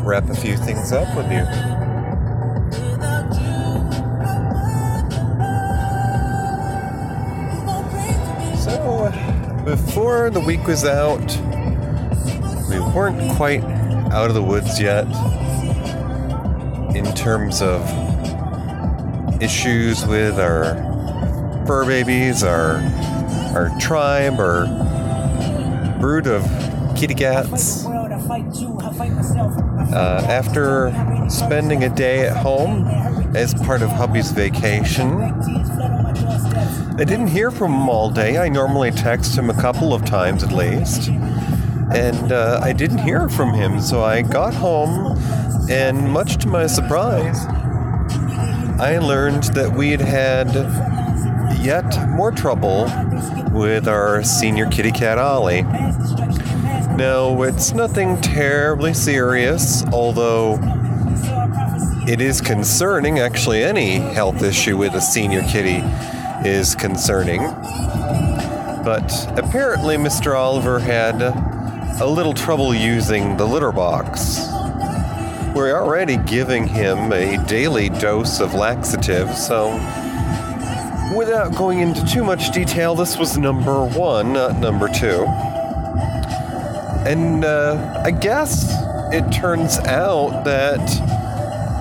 [0.04, 1.73] wrap a few things up with you.
[9.94, 11.38] Before the week was out,
[12.68, 13.64] we weren't quite
[14.12, 15.06] out of the woods yet
[16.96, 17.80] in terms of
[19.40, 20.74] issues with our
[21.68, 22.78] fur babies, our
[23.56, 24.66] our tribe, our
[26.00, 26.42] brood of
[26.98, 27.86] kitty cats.
[27.86, 28.26] Uh,
[30.28, 30.92] after
[31.30, 32.88] spending a day at home
[33.36, 35.20] as part of hubby's vacation,
[36.96, 38.38] I didn't hear from him all day.
[38.38, 41.10] I normally text him a couple of times at least.
[41.10, 45.18] And uh, I didn't hear from him, so I got home,
[45.72, 47.46] and much to my surprise,
[48.80, 50.54] I learned that we had had
[51.64, 52.84] yet more trouble
[53.52, 55.64] with our senior kitty cat Ollie.
[56.96, 60.60] Now, it's nothing terribly serious, although
[62.08, 63.18] it is concerning.
[63.18, 65.82] Actually, any health issue with a senior kitty
[66.46, 67.40] is concerning.
[68.84, 70.38] But apparently, Mr.
[70.38, 71.22] Oliver had
[72.02, 74.40] a little trouble using the litter box.
[75.56, 79.72] We're already giving him a daily dose of laxative, so
[81.16, 85.26] without going into too much detail, this was number one, not number two.
[87.06, 88.74] And uh, I guess
[89.14, 90.80] it turns out that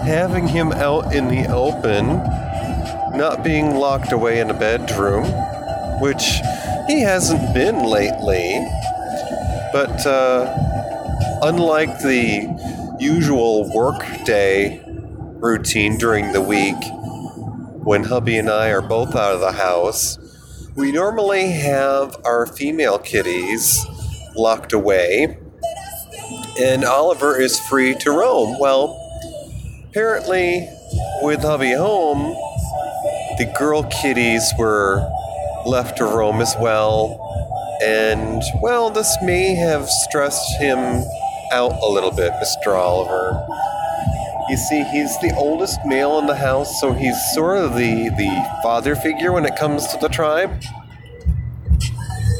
[0.04, 2.20] having him out in the open,
[3.14, 5.24] not being locked away in a bedroom,
[6.00, 6.40] which
[6.86, 8.66] he hasn't been lately,
[9.72, 10.52] but uh,
[11.42, 16.76] unlike the usual workday routine during the week,
[17.84, 20.18] when hubby and I are both out of the house,
[20.76, 23.84] we normally have our female kitties
[24.34, 25.38] locked away,
[26.60, 28.58] and Oliver is free to roam.
[28.58, 28.98] Well,
[29.90, 30.68] apparently,
[31.22, 32.36] with hubby home,
[33.38, 35.08] the girl kitties were
[35.64, 37.18] left to roam as well
[37.82, 41.04] and, well, this may have stressed him
[41.50, 42.76] out a little bit, Mr.
[42.76, 43.44] Oliver.
[44.48, 48.60] You see, he's the oldest male in the house, so he's sort of the, the
[48.62, 50.62] father figure when it comes to the tribe.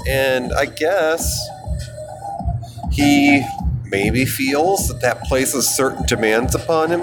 [0.08, 1.36] And I guess
[2.92, 3.44] he
[3.86, 7.02] maybe feels that that places certain demands upon him.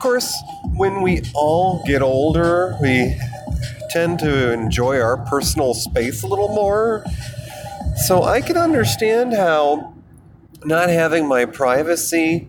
[0.00, 0.42] Of course,
[0.76, 3.20] when we all get older, we
[3.90, 7.04] tend to enjoy our personal space a little more.
[8.06, 9.92] So I can understand how
[10.64, 12.48] not having my privacy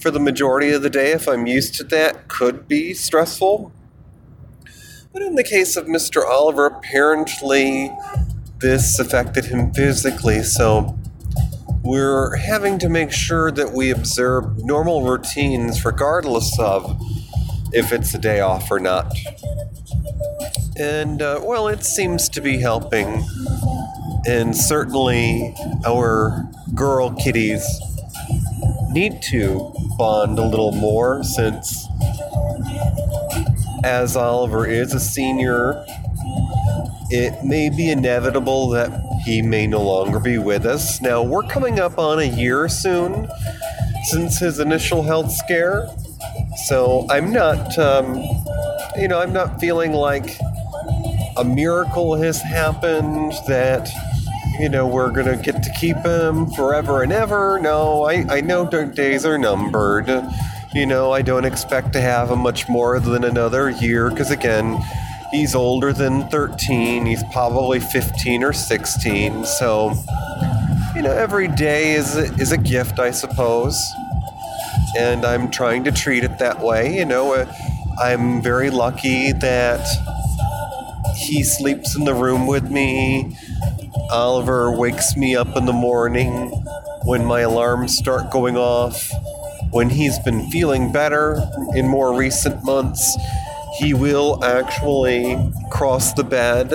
[0.00, 3.70] for the majority of the day, if I'm used to that, could be stressful.
[5.12, 6.26] But in the case of Mr.
[6.28, 7.92] Oliver, apparently
[8.58, 10.98] this affected him physically, so
[11.84, 17.00] we're having to make sure that we observe normal routines regardless of
[17.72, 19.14] if it's a day off or not.
[20.76, 23.24] And, uh, well, it seems to be helping
[24.26, 25.54] and certainly
[25.86, 27.64] our girl kitties
[28.90, 31.86] need to bond a little more since
[33.84, 35.84] as Oliver is a senior,
[37.10, 38.90] it may be inevitable that
[39.24, 41.00] he may no longer be with us.
[41.00, 43.28] Now, we're coming up on a year soon
[44.04, 45.88] since his initial health scare,
[46.66, 48.14] so I'm not, um,
[48.96, 50.36] you know, I'm not feeling like
[51.36, 53.90] a miracle has happened that
[54.58, 57.58] you know, we're going to get to keep him forever and ever.
[57.60, 60.08] No, I, I know days are numbered.
[60.72, 64.80] You know, I don't expect to have him much more than another year because, again,
[65.34, 67.06] he's older than 13.
[67.06, 69.44] He's probably 15 or 16.
[69.44, 69.94] So,
[70.94, 73.78] you know, every day is a, is a gift, I suppose.
[74.98, 76.96] And I'm trying to treat it that way.
[76.96, 77.52] You know, uh,
[78.00, 79.86] I'm very lucky that
[81.16, 83.36] he sleeps in the room with me
[84.10, 86.50] Oliver wakes me up in the morning
[87.04, 89.10] when my alarms start going off.
[89.70, 91.42] When he's been feeling better
[91.74, 93.16] in more recent months,
[93.78, 96.72] he will actually cross the bed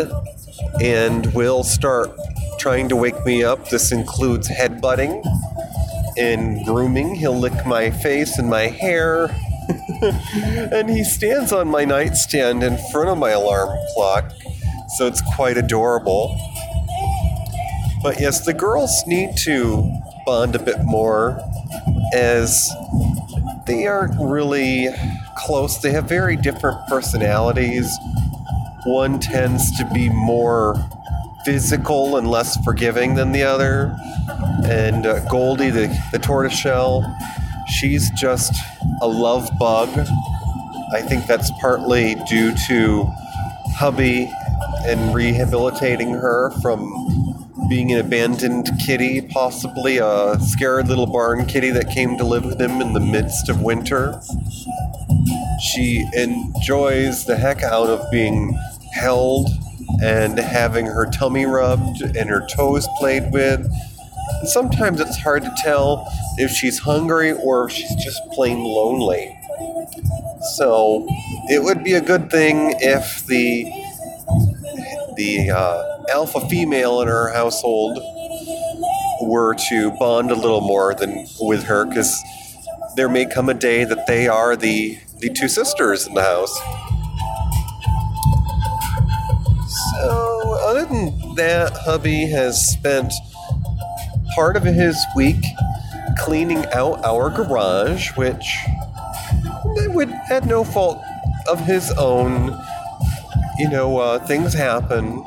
[0.81, 2.11] and will start
[2.57, 3.69] trying to wake me up.
[3.69, 5.23] This includes headbutting
[6.17, 7.15] and grooming.
[7.15, 9.29] He'll lick my face and my hair.
[10.71, 14.31] and he stands on my nightstand in front of my alarm clock,
[14.97, 16.37] so it's quite adorable.
[18.01, 19.91] But yes, the girls need to
[20.25, 21.39] bond a bit more
[22.13, 22.71] as
[23.67, 24.87] they aren't really
[25.45, 25.77] close.
[25.77, 27.89] They have very different personalities.
[28.85, 30.75] One tends to be more
[31.45, 33.95] physical and less forgiving than the other.
[34.65, 37.03] And uh, Goldie, the, the tortoiseshell,
[37.67, 38.53] she's just
[39.01, 39.89] a love bug.
[40.91, 43.05] I think that's partly due to
[43.75, 44.31] hubby
[44.85, 47.09] and rehabilitating her from
[47.69, 52.59] being an abandoned kitty, possibly a scared little barn kitty that came to live with
[52.59, 54.19] him in the midst of winter.
[55.61, 58.57] She enjoys the heck out of being
[58.93, 59.49] held
[60.01, 63.69] and having her tummy rubbed and her toes played with.
[64.45, 66.07] Sometimes it's hard to tell
[66.37, 69.35] if she's hungry or if she's just plain lonely.
[70.55, 71.05] So
[71.49, 73.65] it would be a good thing if the
[75.17, 77.97] the uh, alpha female in her household
[79.21, 82.15] were to bond a little more than with her, because
[82.95, 86.57] there may come a day that they are the the two sisters in the house.
[89.93, 93.11] So, other than that, hubby has spent
[94.35, 95.43] part of his week
[96.17, 98.57] cleaning out our garage, which
[99.89, 101.01] would at no fault
[101.47, 102.57] of his own.
[103.57, 105.23] You know, uh, things happen.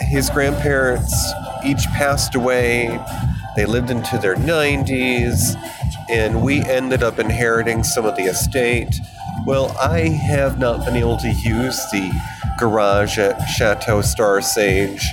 [0.00, 1.14] His grandparents
[1.64, 2.98] each passed away.
[3.56, 5.54] They lived into their 90s,
[6.10, 8.94] and we ended up inheriting some of the estate.
[9.46, 12.12] Well, I have not been able to use the
[12.58, 15.04] garage at Chateau Star Sage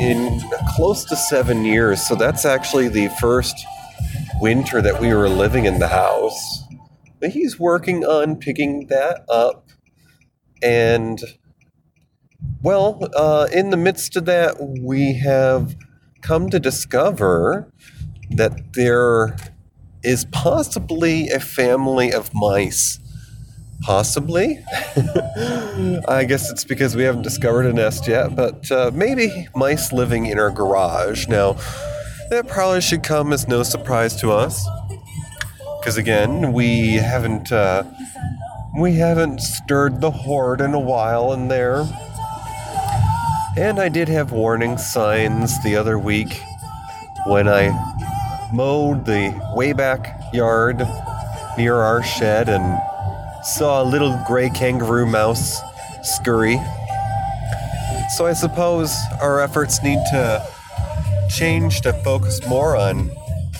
[0.00, 0.40] in
[0.74, 3.54] close to seven years, so that's actually the first
[4.40, 6.64] winter that we were living in the house.
[7.20, 9.70] But he's working on picking that up.
[10.62, 11.20] And,
[12.62, 15.76] well, uh, in the midst of that, we have
[16.22, 17.70] come to discover
[18.30, 19.36] that there
[20.04, 23.00] is possibly a family of mice.
[23.82, 24.64] Possibly.
[26.08, 30.26] I guess it's because we haven't discovered a nest yet, but uh, maybe mice living
[30.26, 31.26] in our garage.
[31.26, 31.56] Now,
[32.30, 34.66] that probably should come as no surprise to us.
[35.78, 37.84] Because again, we haven't uh,
[38.78, 41.84] we haven't stirred the hoard in a while in there.
[43.56, 46.40] And I did have warning signs the other week
[47.26, 47.93] when I
[48.54, 50.78] mowed the way back yard
[51.58, 52.80] near our shed and
[53.44, 55.60] saw a little gray kangaroo mouse
[56.02, 56.60] scurry.
[58.16, 60.46] So I suppose our efforts need to
[61.28, 63.10] change to focus more on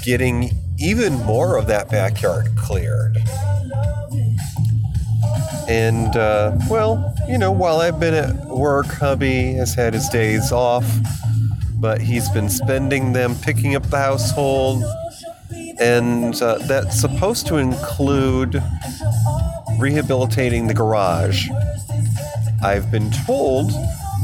[0.04, 3.16] getting even more of that backyard cleared.
[5.68, 10.52] And, uh, well, you know, while I've been at work, hubby has had his days
[10.52, 10.84] off,
[11.84, 14.82] but he's been spending them picking up the household.
[15.78, 18.62] And uh, that's supposed to include
[19.78, 21.50] rehabilitating the garage.
[22.62, 23.70] I've been told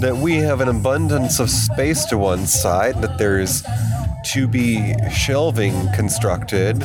[0.01, 3.63] that we have an abundance of space to one side, that there's
[4.33, 6.83] to be shelving constructed,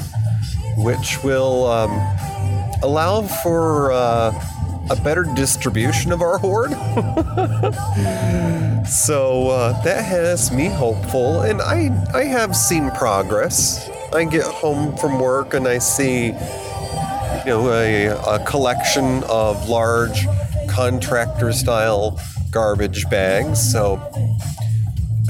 [0.75, 1.91] which will um,
[2.83, 4.33] allow for uh,
[4.89, 6.71] a better distribution of our hoard.
[8.87, 13.89] so uh, that has me hopeful, and I I have seen progress.
[14.13, 16.31] I get home from work and I see, you
[17.45, 20.25] know, a, a collection of large
[20.69, 22.19] contractor style
[22.51, 23.59] garbage bags.
[23.71, 23.97] So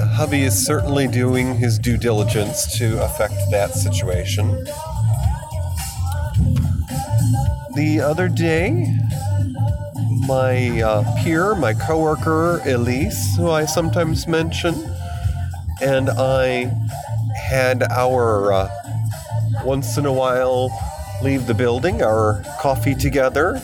[0.00, 4.64] hubby is certainly doing his due diligence to affect that situation.
[7.74, 8.96] The other day,
[10.26, 14.74] my uh, peer, my coworker Elise, who I sometimes mention,
[15.80, 16.72] and I
[17.48, 18.68] had our uh,
[19.64, 20.70] once in a while
[21.22, 23.60] leave the building, our coffee together,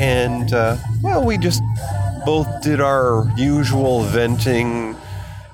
[0.00, 1.62] and uh, well, we just
[2.24, 4.96] both did our usual venting.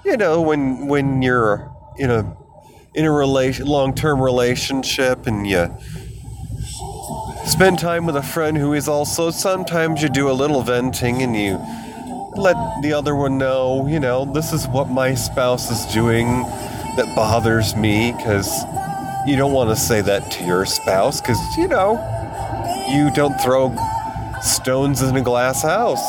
[0.04, 2.36] You know, when when you're in a
[2.94, 5.74] in a relation long term relationship and you
[7.46, 11.36] spend time with a friend who is also sometimes you do a little venting and
[11.36, 11.58] you
[12.36, 16.26] let the other one know, you know, this is what my spouse is doing
[16.96, 18.48] that bothers me because
[19.26, 21.94] you don't want to say that to your spouse because, you know,
[22.88, 23.74] you don't throw
[24.42, 26.02] stones in a glass house.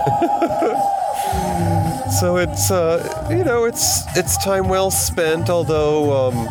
[2.20, 5.48] so it's uh, you know it's it's time well spent.
[5.48, 6.48] Although um,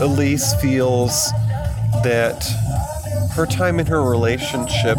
[0.00, 1.30] Elise feels
[2.02, 2.44] that
[3.36, 4.96] her time in her relationship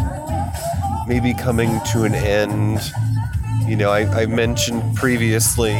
[1.08, 2.78] may be coming to an end.
[3.66, 5.72] You know, I, I mentioned previously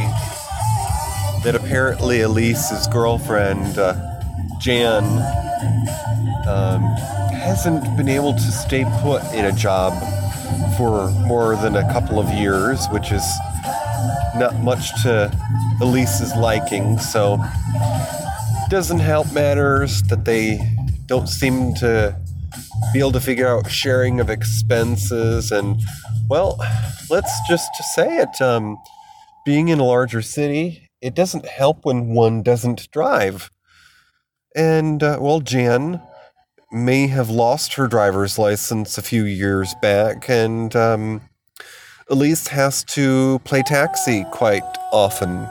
[1.45, 3.93] that apparently Elise's girlfriend, uh,
[4.59, 5.05] Jan,
[6.49, 6.81] um,
[7.31, 9.93] hasn't been able to stay put in a job
[10.75, 13.23] for more than a couple of years, which is
[14.35, 15.31] not much to
[15.79, 16.99] Elise's liking.
[16.99, 17.41] So,
[18.69, 20.59] doesn't help matters that they
[21.05, 22.19] don't seem to
[22.93, 25.51] be able to figure out sharing of expenses.
[25.51, 25.81] And,
[26.29, 26.57] well,
[27.09, 28.77] let's just say it um,
[29.45, 33.49] being in a larger city, it doesn't help when one doesn't drive.
[34.55, 36.01] And, uh, well, Jan
[36.71, 41.21] may have lost her driver's license a few years back, and um,
[42.09, 45.47] Elise has to play taxi quite often.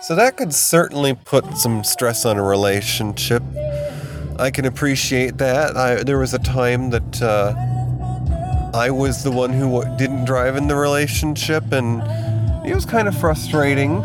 [0.00, 3.42] So that could certainly put some stress on a relationship.
[4.38, 5.76] I can appreciate that.
[5.76, 7.54] I, there was a time that uh,
[8.74, 12.02] I was the one who w- didn't drive in the relationship, and
[12.66, 14.02] it was kind of frustrating.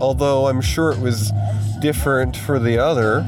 [0.00, 1.32] Although I'm sure it was
[1.80, 3.22] different for the other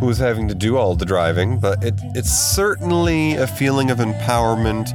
[0.00, 3.98] who was having to do all the driving, but it, it's certainly a feeling of
[3.98, 4.90] empowerment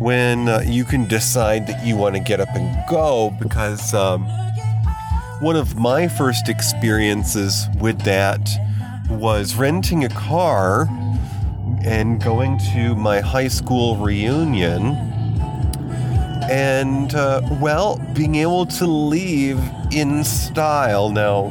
[0.00, 4.24] when uh, you can decide that you want to get up and go because um,
[5.40, 8.40] one of my first experiences with that
[9.08, 10.88] was renting a car
[11.84, 14.96] and going to my high school reunion
[16.48, 19.60] and uh, well being able to leave
[19.92, 21.50] in style now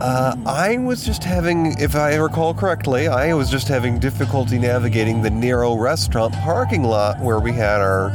[0.00, 5.22] uh, I was just having, if I recall correctly, I was just having difficulty navigating
[5.22, 8.12] the narrow restaurant parking lot where we had our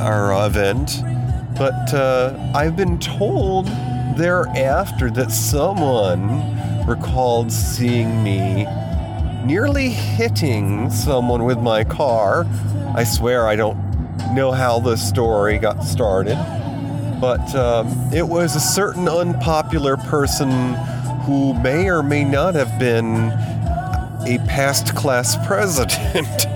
[0.00, 1.02] our event.
[1.56, 3.66] But uh, I've been told
[4.16, 6.55] thereafter that someone
[6.86, 8.66] recalled seeing me
[9.44, 12.46] nearly hitting someone with my car.
[12.94, 13.78] I swear I don't
[14.34, 16.36] know how the story got started
[17.20, 20.50] but um, it was a certain unpopular person
[21.24, 23.32] who may or may not have been
[24.26, 26.46] a past class president.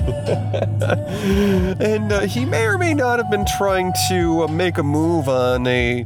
[1.81, 5.29] and uh, he may or may not have been trying to uh, make a move
[5.29, 6.05] on a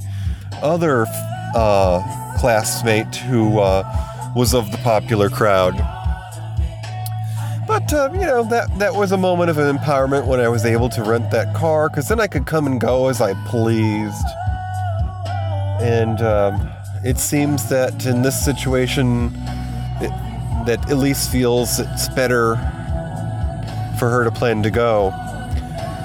[0.62, 1.06] other
[1.54, 2.00] uh,
[2.38, 3.82] classmate who uh,
[4.34, 5.74] was of the popular crowd.
[7.66, 10.88] But uh, you know that that was a moment of empowerment when I was able
[10.90, 14.26] to rent that car, because then I could come and go as I pleased.
[15.80, 16.70] And um,
[17.04, 19.32] it seems that in this situation,
[20.00, 20.10] it,
[20.66, 22.56] that Elise feels it's better
[23.98, 25.12] for her to plan to go.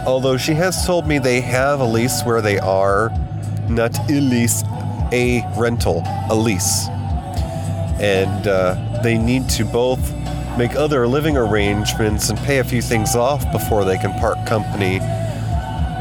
[0.06, 3.10] Although she has told me they have a lease where they are,
[3.68, 4.64] not Elise,
[5.12, 6.88] a rental, a lease.
[8.00, 10.00] And uh, they need to both
[10.58, 15.00] make other living arrangements and pay a few things off before they can part company.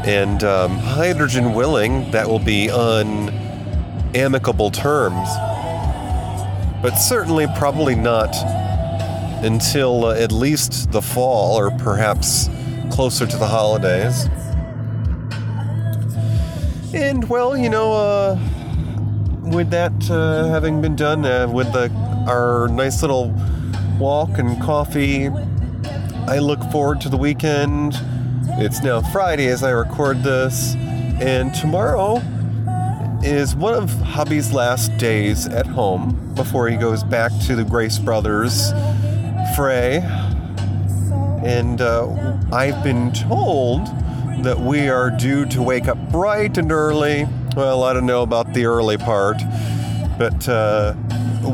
[0.05, 3.29] And um, hydrogen willing, that will be on
[4.15, 5.29] amicable terms.
[6.81, 8.33] But certainly, probably not
[9.43, 12.49] until uh, at least the fall or perhaps
[12.91, 14.27] closer to the holidays.
[16.93, 18.39] And well, you know, uh,
[19.49, 21.91] with that uh, having been done, uh, with the
[22.27, 23.33] our nice little
[23.99, 25.27] walk and coffee,
[26.27, 27.93] I look forward to the weekend.
[28.61, 32.21] It's now Friday as I record this, and tomorrow
[33.23, 37.99] is one of hubby's last days at home before he goes back to the Grace
[37.99, 38.71] Brothers
[39.55, 40.01] fray.
[41.43, 43.87] And uh, I've been told
[44.43, 47.27] that we are due to wake up bright and early.
[47.55, 49.37] Well, I don't know about the early part,
[50.17, 50.95] but uh,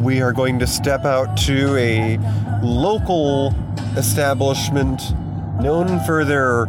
[0.04, 2.18] we are going to step out to a
[2.62, 3.54] local
[3.98, 5.02] establishment
[5.62, 6.66] known for their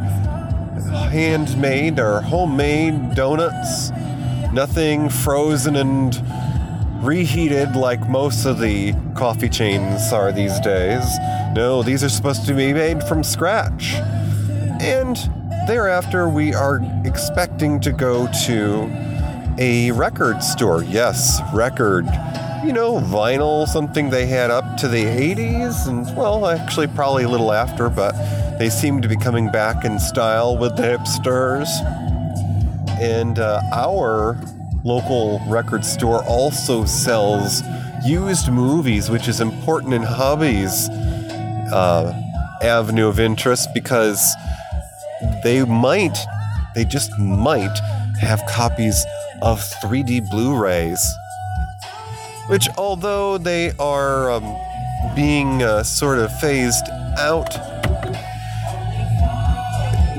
[1.10, 3.90] handmade or homemade donuts
[4.56, 6.16] Nothing frozen and
[7.04, 11.04] reheated like most of the coffee chains are these days.
[11.54, 13.96] No, these are supposed to be made from scratch.
[14.80, 15.16] And
[15.66, 18.86] thereafter, we are expecting to go to
[19.58, 20.82] a record store.
[20.82, 22.06] Yes, record.
[22.64, 27.28] You know, vinyl, something they had up to the 80s, and well, actually, probably a
[27.28, 28.14] little after, but
[28.58, 31.68] they seem to be coming back in style with the hipsters.
[33.00, 34.38] And uh, our
[34.84, 37.62] local record store also sells
[38.04, 40.88] used movies, which is important in hobbies
[41.72, 42.12] uh,
[42.62, 44.34] avenue of interest because
[45.42, 46.16] they might,
[46.74, 47.78] they just might
[48.20, 49.04] have copies
[49.42, 51.00] of 3D Blu rays.
[52.48, 54.56] Which, although they are um,
[55.14, 57.56] being uh, sort of phased out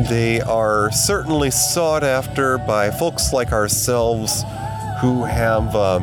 [0.10, 4.44] they are certainly sought after by folks like ourselves
[5.02, 6.00] who have uh,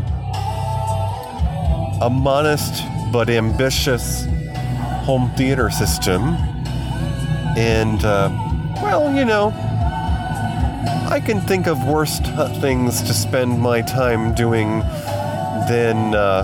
[2.02, 4.26] a modest but ambitious
[5.04, 6.34] home theater system.
[7.56, 8.30] And, uh,
[8.82, 9.52] well, you know,
[11.14, 12.18] I can think of worse
[12.60, 14.80] things to spend my time doing
[15.68, 16.42] than uh,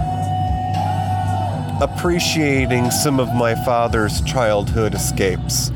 [1.83, 5.73] appreciating some of my father's childhood escapes.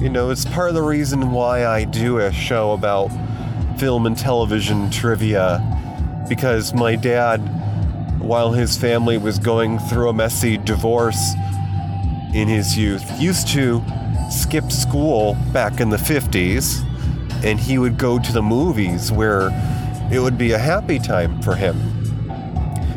[0.00, 3.12] You know, it's part of the reason why I do a show about
[3.78, 5.60] film and television trivia.
[6.28, 7.38] Because my dad,
[8.18, 11.34] while his family was going through a messy divorce
[12.34, 13.80] in his youth, used to
[14.32, 16.89] skip school back in the 50s
[17.44, 19.50] and he would go to the movies where
[20.12, 21.76] it would be a happy time for him.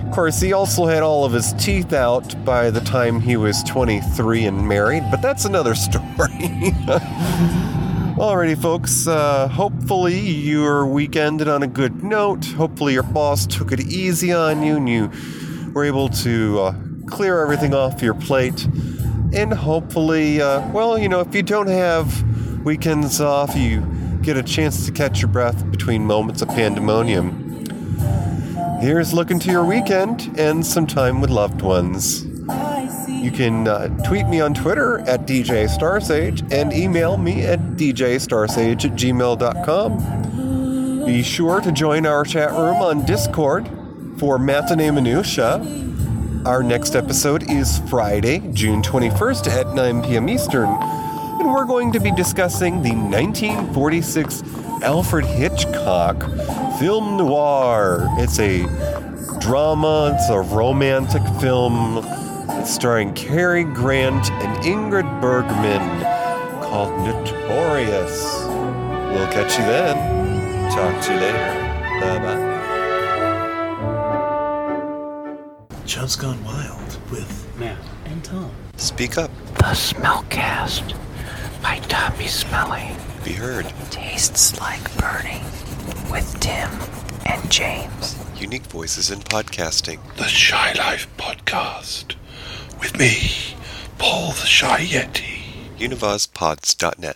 [0.06, 3.64] Of course, he also had all of his teeth out by the time he was
[3.64, 5.98] 23 and married, but that's another story.
[8.16, 9.08] Alrighty, folks.
[9.08, 12.46] Uh, hopefully, your week ended on a good note.
[12.46, 15.12] Hopefully, your boss took it easy on you and you
[15.74, 16.76] were able to uh,
[17.08, 18.66] clear everything off your plate.
[19.34, 23.82] And hopefully, uh, well, you know, if you don't have weekends off, you
[24.24, 27.68] get a chance to catch your breath between moments of pandemonium.
[28.80, 32.26] Here's looking to your weekend and some time with loved ones.
[33.10, 38.86] You can uh, tweet me on Twitter at DJ Starsage and email me at djstarsage
[38.86, 40.26] at gmail.com.
[41.06, 43.70] Be sure to join our chat room on Discord
[44.18, 45.60] for Matinee Minutia.
[46.46, 50.30] Our next episode is Friday, June 21st at 9 p.m.
[50.30, 50.68] Eastern,
[51.40, 54.44] and we're going to be discussing the 1946
[54.84, 56.22] Alfred Hitchcock
[56.80, 58.08] film noir.
[58.18, 58.64] It's a
[59.40, 62.06] drama, it's a romantic film
[62.66, 66.02] starring Cary Grant and Ingrid Bergman
[66.62, 68.24] called Notorious.
[69.14, 70.72] We'll catch you then.
[70.72, 71.64] Talk to you later.
[72.02, 72.54] Bye bye.
[75.86, 78.50] Chubb's Gone Wild with Matt and Tom.
[78.78, 79.30] Speak up.
[79.56, 80.96] The Smellcast
[81.64, 82.92] by Tommy Smelly
[83.24, 83.66] Be heard.
[83.90, 85.42] tastes like burning
[86.12, 86.70] with Tim
[87.26, 88.18] and James.
[88.38, 90.00] Unique voices in podcasting.
[90.18, 92.16] The Shy Life Podcast.
[92.82, 93.56] With me,
[93.98, 95.40] Paul the Shy Yeti.
[95.80, 97.12] UnivazPods.net.